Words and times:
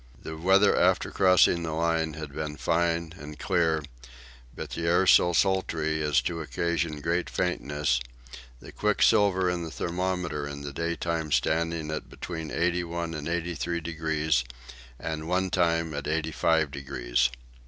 The 0.19 0.35
weather 0.35 0.75
after 0.75 1.11
crossing 1.11 1.61
the 1.61 1.73
Line 1.73 2.13
had 2.15 2.33
been 2.33 2.57
fine 2.57 3.13
and 3.19 3.37
clear, 3.37 3.83
but 4.55 4.71
the 4.71 4.87
air 4.87 5.05
so 5.05 5.31
sultry 5.31 6.01
as 6.01 6.23
to 6.23 6.41
occasion 6.41 7.01
great 7.01 7.29
faintness, 7.29 7.99
the 8.59 8.71
quicksilver 8.71 9.47
in 9.47 9.63
the 9.63 9.69
thermometer 9.69 10.47
in 10.47 10.61
the 10.63 10.73
daytime 10.73 11.31
standing 11.31 11.91
at 11.91 12.09
between 12.09 12.49
81 12.49 13.13
and 13.13 13.27
83 13.29 13.79
degrees, 13.79 14.43
and 14.97 15.27
one 15.27 15.51
time 15.51 15.93
at 15.93 16.07
85 16.07 16.71
degrees. 16.71 17.29